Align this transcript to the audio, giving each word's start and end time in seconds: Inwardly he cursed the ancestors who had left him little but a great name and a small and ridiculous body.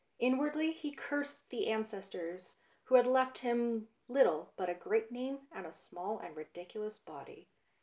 Inwardly 0.17 0.71
he 0.71 0.91
cursed 0.93 1.51
the 1.51 1.67
ancestors 1.67 2.55
who 2.85 2.95
had 2.95 3.05
left 3.05 3.37
him 3.37 3.87
little 4.07 4.51
but 4.55 4.67
a 4.67 4.73
great 4.73 5.11
name 5.11 5.41
and 5.51 5.67
a 5.67 5.71
small 5.71 6.17
and 6.17 6.35
ridiculous 6.35 6.97
body. 6.97 7.47